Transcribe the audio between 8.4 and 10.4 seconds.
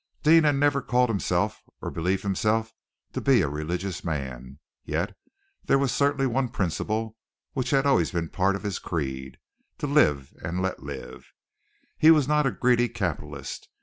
of his creed, to live